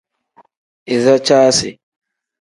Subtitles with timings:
[0.95, 1.69] Iza caasi.